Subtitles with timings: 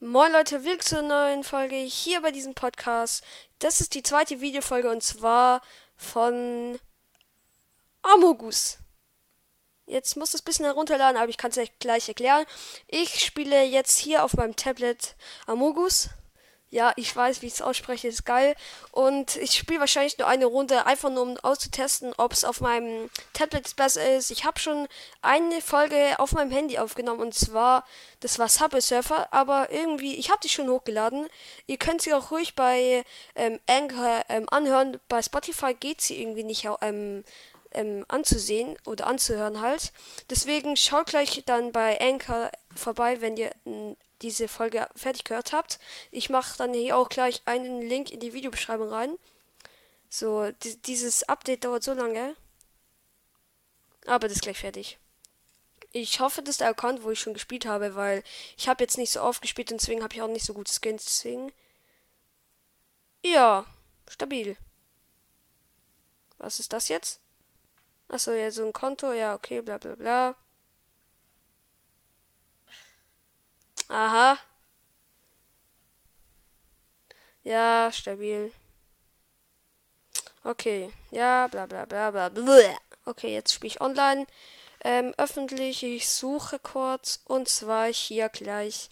[0.00, 3.22] Moin Leute, willkommen zur neuen Folge hier bei diesem Podcast.
[3.60, 5.62] Das ist die zweite Videofolge und zwar
[5.96, 6.80] von
[8.02, 8.78] Amogus.
[9.86, 12.44] Jetzt muss es ein bisschen herunterladen, aber ich kann es euch gleich erklären.
[12.88, 15.14] Ich spiele jetzt hier auf meinem Tablet
[15.46, 16.08] Amogus.
[16.74, 18.56] Ja, ich weiß, wie ich es ausspreche, ist geil.
[18.90, 23.10] Und ich spiele wahrscheinlich nur eine Runde, einfach nur um auszutesten, ob es auf meinem
[23.32, 24.32] Tablet besser ist.
[24.32, 24.88] Ich habe schon
[25.22, 27.84] eine Folge auf meinem Handy aufgenommen und zwar,
[28.18, 31.28] das war Subway Surfer, aber irgendwie, ich habe die schon hochgeladen.
[31.68, 33.04] Ihr könnt sie auch ruhig bei
[33.36, 34.98] ähm, Anchor ähm, anhören.
[35.08, 37.22] Bei Spotify geht sie irgendwie nicht ähm,
[37.74, 39.92] ähm, anzusehen oder anzuhören halt.
[40.30, 43.52] Deswegen schaut gleich dann bei Anchor vorbei, wenn ihr
[44.22, 45.78] diese Folge fertig gehört habt.
[46.10, 49.18] Ich mache dann hier auch gleich einen Link in die Videobeschreibung rein.
[50.08, 52.36] So, die, dieses Update dauert so lange.
[54.06, 54.98] Aber das ist gleich fertig.
[55.92, 58.22] Ich hoffe, das ist der Account, wo ich schon gespielt habe, weil
[58.56, 60.72] ich habe jetzt nicht so oft gespielt und deswegen habe ich auch nicht so gute
[60.72, 61.04] Skins.
[61.04, 61.52] Deswegen.
[63.24, 63.66] Ja,
[64.08, 64.56] stabil.
[66.38, 67.20] Was ist das jetzt?
[68.08, 70.34] Achso, ja, so ein Konto, ja, okay, bla bla bla.
[73.88, 74.38] Aha.
[77.42, 78.52] Ja, stabil.
[80.42, 82.28] Okay, ja, bla bla bla bla.
[82.28, 82.78] bla.
[83.06, 84.26] Okay, jetzt spiele ich online.
[84.82, 87.20] Ähm, öffentlich, ich suche kurz.
[87.24, 88.90] Und zwar hier gleich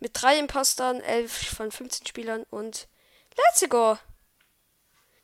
[0.00, 2.88] mit drei Impostern, elf von 15 Spielern und
[3.36, 3.98] let's go!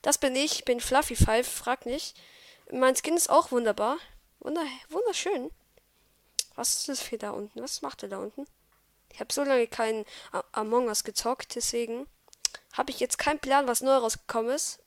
[0.02, 2.16] Das bin ich, bin Fluffy Five, frag nicht.
[2.70, 3.98] Mein Skin ist auch wunderbar.
[4.40, 5.50] Wunder wunderschön.
[6.54, 7.62] Was ist das für da unten?
[7.62, 8.46] Was macht er da unten?
[9.12, 10.04] Ich habe so lange keinen
[10.52, 12.06] Among Us gezockt, deswegen
[12.72, 14.80] habe ich jetzt keinen Plan, was neu rausgekommen ist.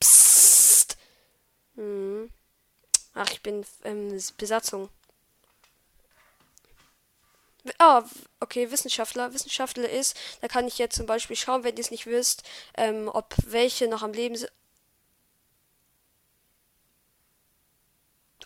[0.00, 0.96] Psst.
[1.74, 2.30] Hm.
[3.14, 4.88] Ach, ich bin ähm, Besatzung.
[7.78, 8.04] Ah,
[8.40, 9.32] okay, Wissenschaftler.
[9.34, 12.42] Wissenschaftler ist, da kann ich jetzt zum Beispiel schauen, wenn ihr es nicht wisst,
[12.76, 14.50] ähm, ob welche noch am Leben sind.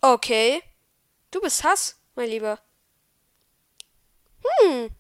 [0.00, 0.62] Okay.
[1.30, 2.60] Du bist Hass, mein Lieber.
[4.42, 4.90] Hm.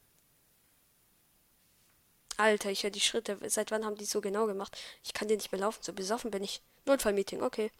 [2.36, 3.38] Alter, ich höre die Schritte.
[3.48, 4.76] Seit wann haben die so genau gemacht?
[5.02, 5.82] Ich kann dir nicht mehr laufen.
[5.82, 6.60] So besoffen bin ich.
[6.84, 7.70] Notfallmeeting, okay.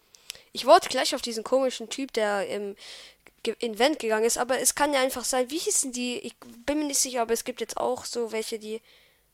[0.51, 2.75] Ich wollte gleich auf diesen komischen Typ, der im
[3.59, 6.17] Invent gegangen ist, aber es kann ja einfach sein, wie hießen die?
[6.19, 6.35] Ich
[6.65, 8.81] bin mir nicht sicher, aber es gibt jetzt auch so welche, die.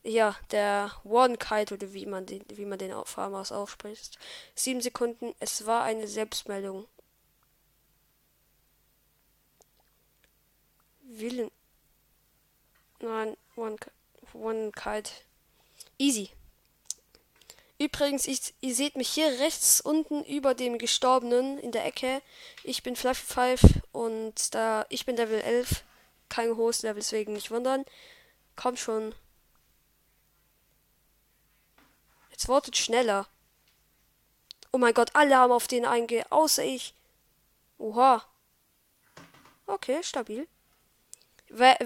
[0.06, 4.18] Ja, der One Kite oder wie man den, wie man den Farmers ausspricht.
[4.54, 5.34] Sieben Sekunden.
[5.40, 6.86] Es war eine Selbstmeldung.
[11.18, 11.50] Willen.
[13.00, 13.76] Nein, One,
[14.32, 15.10] one Kite.
[15.98, 16.30] Easy.
[17.78, 22.22] Übrigens, ich, ihr seht mich hier rechts unten über dem Gestorbenen in der Ecke.
[22.62, 25.84] Ich bin Fluffy 5 und da ich bin Level 11.
[26.28, 27.84] Kein hohes Level, deswegen nicht wundern.
[28.56, 29.14] Komm schon.
[32.30, 33.28] Jetzt wortet schneller.
[34.72, 36.24] Oh mein Gott, alle haben auf den einge...
[36.30, 36.94] Außer ich.
[37.78, 38.24] Oha.
[39.66, 40.48] Okay, stabil.
[41.56, 41.76] Wer,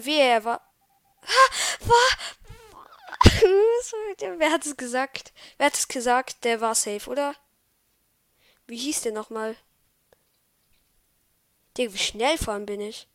[0.44, 0.62] war...
[4.38, 5.32] Wer hat es gesagt?
[5.58, 6.44] Wer hat es gesagt?
[6.44, 7.34] Der war safe, oder?
[8.66, 9.56] Wie hieß der nochmal?
[11.76, 13.06] Digga, wie schnell allem bin ich.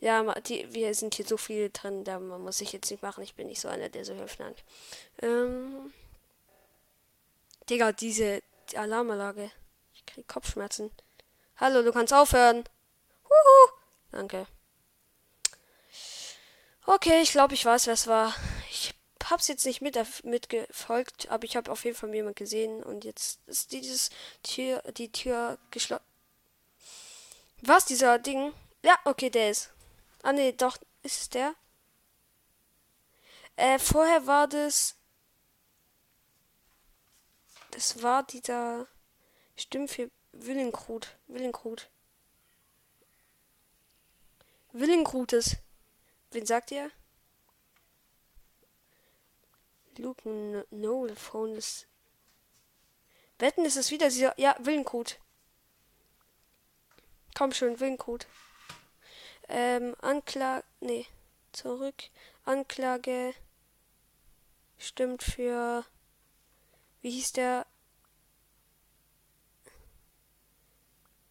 [0.00, 3.22] Ja, die, wir sind hier so viel drin, da muss ich jetzt nicht machen.
[3.22, 4.38] Ich bin nicht so einer, der so höflich
[5.20, 5.92] Ähm.
[7.68, 9.50] Digga, diese die Alarmanlage.
[9.94, 10.90] Ich krieg Kopfschmerzen.
[11.56, 12.64] Hallo, du kannst aufhören.
[13.46, 13.72] Huhu.
[14.12, 14.46] Danke.
[16.86, 18.34] Okay, ich glaube, ich weiß, wer es war.
[18.70, 23.04] Ich hab's jetzt nicht mit, mitgefolgt, aber ich habe auf jeden Fall jemand gesehen und
[23.04, 24.10] jetzt ist dieses
[24.42, 26.04] Tür, die Tür geschlossen.
[27.62, 28.52] Was, dieser Ding?
[28.82, 29.72] Ja, okay, der ist.
[30.22, 31.54] Ah, nee, doch, ist es der?
[33.56, 34.96] Äh, vorher war das.
[37.72, 38.86] Das war dieser.
[39.56, 41.16] Stimmt für Willenkrut.
[41.26, 41.88] Willenkrut.
[44.78, 45.56] Willenkrutes.
[46.30, 46.90] Wen sagt ihr?
[49.96, 51.86] Luke No Phone ist.
[53.38, 54.38] Wetten ist es wieder dieser.
[54.38, 55.18] Ja, Willencode.
[57.34, 58.26] Komm schon, Willencode.
[59.48, 60.64] Ähm, Anklage.
[60.80, 61.06] Nee.
[61.52, 62.10] Zurück.
[62.44, 63.34] Anklage.
[64.78, 65.86] Stimmt für.
[67.00, 67.66] Wie hieß der?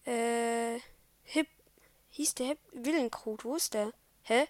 [0.05, 0.79] Äh.
[2.15, 2.59] Hieß der Hip.
[2.71, 3.43] Willenkrut.
[3.43, 3.91] Wo ist der?
[4.23, 4.47] Hä?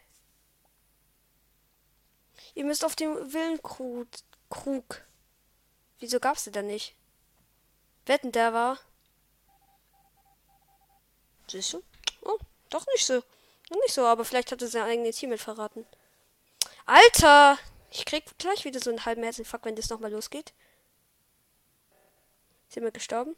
[2.53, 4.07] Ihr müsst auf dem Willenkrug.
[4.51, 5.01] Krug.
[5.97, 6.95] Wieso gab's den da nicht?
[8.05, 8.79] Wetten, der war.
[11.49, 11.81] Siehst du?
[12.21, 12.37] Oh,
[12.69, 13.15] doch nicht so.
[13.71, 15.87] Noch nicht so, aber vielleicht hat er sein eigenes Team mit verraten.
[16.85, 17.57] Alter!
[17.89, 20.53] Ich krieg gleich wieder so einen halben Herzinfarkt, wenn das nochmal losgeht.
[22.69, 23.35] Sind wir gestorben?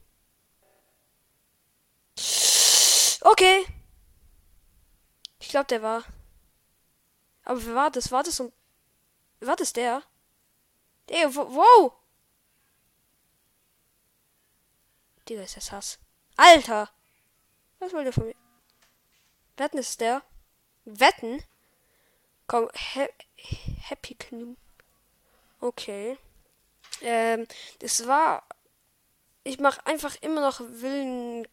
[3.22, 3.66] Okay.
[5.48, 6.04] Ich glaube, der war.
[7.46, 8.12] Aber wer war das?
[8.12, 8.52] War das so.
[9.40, 10.04] War das der?
[11.08, 11.94] Der, wow!
[15.30, 16.00] Digga, ist das Hass.
[16.36, 16.90] Alter!
[17.80, 18.36] Was wollte der von mir?
[19.56, 20.22] Wetten ist der?
[20.84, 21.42] Wetten?
[22.48, 23.08] Komm, he
[23.38, 24.58] Happy Knu.
[25.62, 26.18] Okay.
[27.00, 27.48] Ähm,
[27.80, 28.44] das war.
[29.46, 31.48] Ich mache einfach immer noch Willen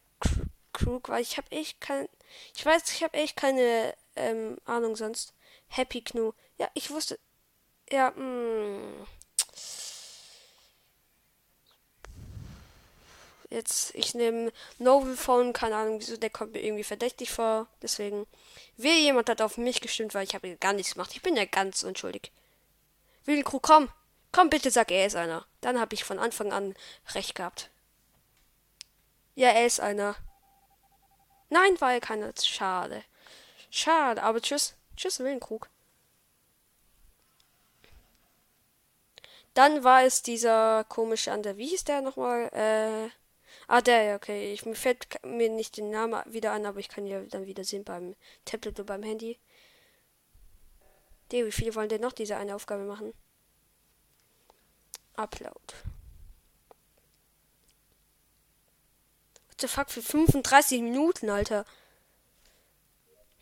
[0.75, 2.07] Krug, weil ich habe echt kein.
[2.55, 5.33] Ich weiß, ich habe echt keine ähm, Ahnung sonst.
[5.67, 6.33] Happy Knu.
[6.57, 7.19] Ja, ich wusste.
[7.89, 8.23] Ja, mh.
[8.23, 9.07] Mm.
[13.49, 17.67] Jetzt, ich nehme Novel Phone, keine Ahnung, wieso, der kommt mir irgendwie verdächtig vor.
[17.81, 18.27] Deswegen,
[18.75, 21.11] will jemand hat auf mich gestimmt, weil ich habe gar nichts gemacht.
[21.13, 22.31] Ich bin ja ganz unschuldig.
[23.23, 23.89] Willenkrug, komm.
[24.31, 25.45] Komm, bitte sag, er ist einer.
[25.61, 26.75] Dann habe ich von Anfang an
[27.13, 27.69] recht gehabt.
[29.35, 30.15] Ja, er ist einer.
[31.49, 32.33] Nein, war er keiner.
[32.41, 33.03] Schade.
[33.69, 34.75] Schade, aber tschüss.
[34.95, 35.69] Tschüss, Willenkrug.
[39.53, 41.57] Dann war es dieser komische andere.
[41.57, 42.49] Wie hieß der nochmal?
[42.53, 43.09] Äh.
[43.67, 44.53] Ah, der, ja, okay.
[44.53, 47.63] Ich, mir fällt mir nicht den Namen wieder an, aber ich kann ja dann wieder
[47.63, 49.39] sehen beim Tablet oder beim Handy.
[51.31, 53.13] Der, wie viele wollen denn noch diese eine Aufgabe machen?
[55.15, 55.73] Upload.
[59.55, 61.65] What the fuck für 35 Minuten, Alter.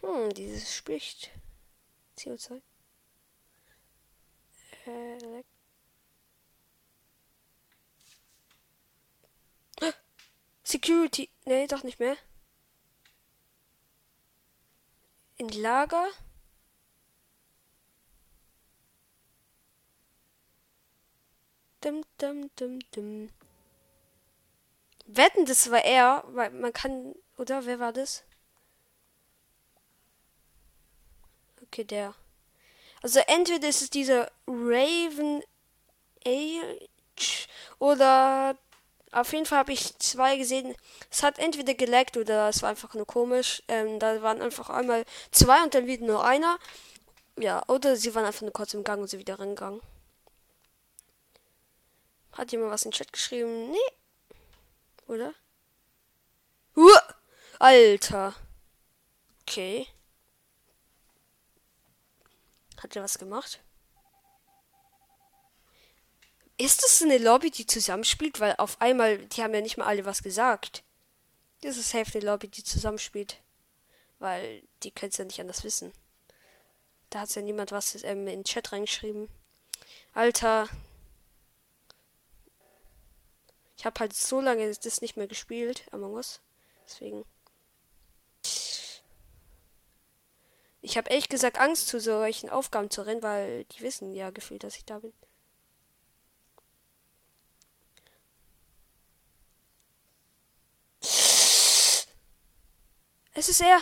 [0.01, 1.31] Hm, dieses spricht.
[2.19, 2.61] CO2.
[4.85, 5.43] Äh,
[10.63, 11.31] Security.
[11.45, 12.15] Nee, doch nicht mehr.
[15.37, 16.09] In Lager.
[21.81, 23.29] Dum, dum, dum, dum.
[25.05, 27.15] Wetten, das war er, weil man kann.
[27.37, 28.23] Oder wer war das?
[31.63, 32.13] Okay, der.
[33.01, 35.43] Also entweder ist es dieser Raven
[36.25, 37.47] Age
[37.79, 38.55] oder
[39.11, 40.75] auf jeden Fall habe ich zwei gesehen.
[41.11, 43.61] Es hat entweder geleckt oder es war einfach nur komisch.
[43.67, 46.57] Ähm, da waren einfach einmal zwei und dann wieder nur einer.
[47.37, 49.81] Ja, oder sie waren einfach nur kurz im Gang und sie wieder reingegangen.
[52.31, 53.71] Hat jemand was in den Chat geschrieben?
[53.71, 53.77] Nee.
[55.07, 55.33] Oder?
[56.75, 57.15] Uah!
[57.59, 58.35] Alter.
[59.41, 59.87] Okay.
[62.81, 63.61] Hat er was gemacht?
[66.57, 68.39] Ist das eine Lobby, die zusammenspielt?
[68.39, 70.83] Weil auf einmal, die haben ja nicht mal alle was gesagt.
[71.61, 73.41] Das ist Hälfte Lobby, die zusammenspielt.
[74.19, 75.93] Weil die können es ja nicht anders wissen.
[77.09, 79.29] Da hat ja niemand was ähm, in den Chat reingeschrieben.
[80.13, 80.67] Alter.
[83.77, 86.41] Ich habe halt so lange das nicht mehr gespielt, Among Us.
[86.85, 87.25] Deswegen.
[90.81, 94.63] Ich habe ehrlich gesagt Angst, zu solchen Aufgaben zu rennen, weil die wissen ja gefühlt,
[94.63, 95.13] dass ich da bin.
[103.33, 103.79] Es ist er.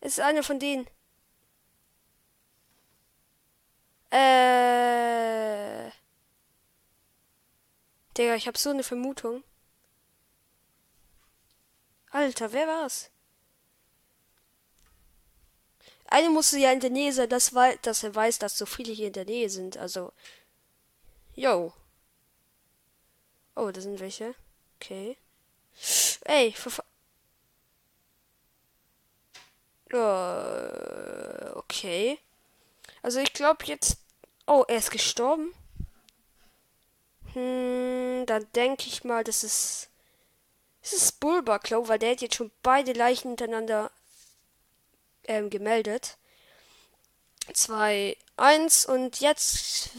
[0.00, 0.86] Es ist einer von denen.
[4.10, 4.43] Äh.
[8.16, 9.42] Digga, ich habe so eine Vermutung.
[12.10, 13.10] Alter, wer war's?
[16.06, 17.52] Eine musste ja in der Nähe sein, dass,
[17.82, 19.76] dass er weiß, dass so viele hier in der Nähe sind.
[19.76, 20.12] Also.
[21.34, 21.72] Yo.
[23.56, 24.34] Oh, da sind welche.
[24.76, 25.16] Okay.
[26.24, 26.84] Ey, verfa
[29.92, 32.18] uh, okay.
[33.02, 33.98] Also ich glaube jetzt.
[34.46, 35.52] Oh, er ist gestorben.
[37.34, 39.90] Hm, dann denke ich mal, das ist.
[40.82, 43.90] Das ist Bulbaklow, weil der hat jetzt schon beide Leichen hintereinander
[45.24, 46.18] ähm, gemeldet.
[47.52, 49.90] 2, 1 und jetzt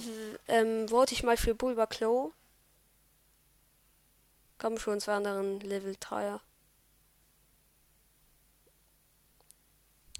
[0.48, 2.34] ähm, vote ich mal für Bulbaklow.
[4.60, 6.40] Komm schon, zwei anderen Level 3er.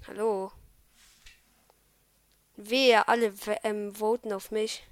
[0.08, 0.52] Hallo.
[2.56, 3.32] Wer alle
[3.64, 4.84] ähm, voten auf mich.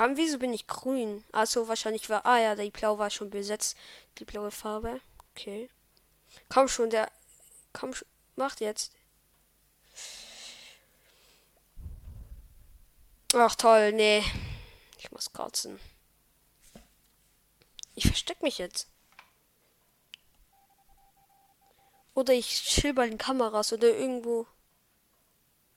[0.00, 1.22] Farben, wieso bin ich grün?
[1.30, 2.24] Achso, wahrscheinlich war.
[2.24, 3.76] Ah ja, die blau war schon besetzt.
[4.16, 4.98] Die blaue Farbe.
[5.32, 5.68] Okay.
[6.48, 7.12] Komm schon, der.
[7.74, 8.08] Komm schon.
[8.34, 8.94] Macht jetzt.
[13.34, 14.24] Ach toll, nee.
[14.96, 15.78] Ich muss kotzen.
[17.94, 18.88] Ich versteck mich jetzt.
[22.14, 24.46] Oder ich chill bei den Kameras oder irgendwo.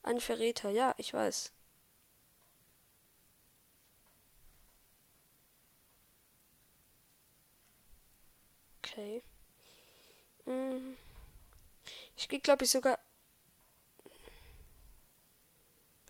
[0.01, 1.51] Ein Verräter, ja, ich weiß.
[8.93, 9.23] Okay.
[10.45, 10.95] Hm.
[12.15, 12.99] Ich gehe, glaube ich, sogar.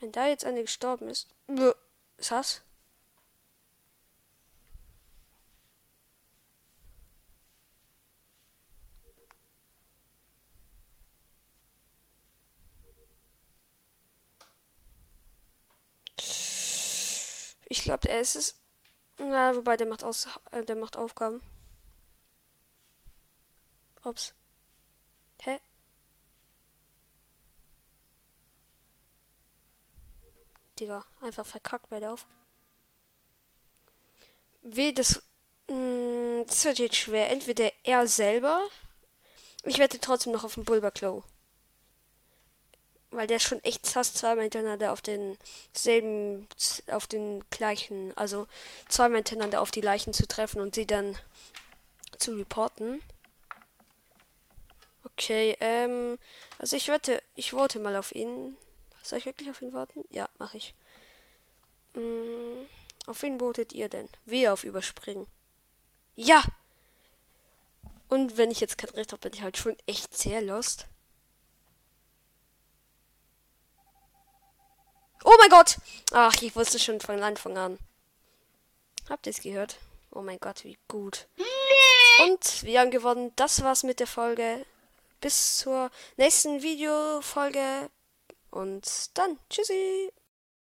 [0.01, 1.29] Wenn da jetzt eine gestorben ist.
[2.17, 2.61] Das?
[17.69, 18.55] Ich glaube, er ist es.
[19.17, 21.41] Na, wobei der macht aus, äh, der macht Aufgaben.
[24.03, 24.33] Ups.
[25.41, 25.59] Hä?
[30.79, 32.25] Digga, einfach verkackt bei der Auf.
[34.61, 35.21] Wie das.
[35.69, 37.29] Mh, hm, das wird jetzt schwer.
[37.29, 38.61] Entweder er selber.
[39.63, 41.23] Ich wette trotzdem noch auf den Bulberklow
[43.15, 45.37] weil der schon echt fast zweimal hintereinander auf den
[45.71, 46.47] selben,
[46.87, 48.47] auf den gleichen, also
[48.89, 51.17] zweimal hintereinander auf die Leichen zu treffen und sie dann
[52.17, 53.01] zu reporten.
[55.17, 56.17] Okay, ähm,
[56.57, 58.57] also ich wette, ich vote mal auf ihn.
[59.03, 60.05] Soll ich wirklich auf ihn warten?
[60.09, 60.73] Ja, mache ich.
[61.93, 62.67] Hm,
[63.05, 64.09] auf wen votet ihr denn?
[64.25, 65.27] Wir auf Überspringen.
[66.15, 66.43] Ja!
[68.09, 70.87] Und wenn ich jetzt kein Recht habe, bin ich halt schon echt sehr lost.
[75.23, 75.77] Oh mein Gott!
[76.11, 77.79] Ach, ich wusste schon von Anfang an.
[79.09, 79.77] Habt ihr es gehört?
[80.11, 81.27] Oh mein Gott, wie gut.
[82.25, 83.31] Und wir haben gewonnen.
[83.35, 84.65] Das war's mit der Folge.
[85.23, 87.89] Bis zur nächsten Videofolge.
[88.51, 89.39] Und dann.
[89.49, 90.11] Tschüssi.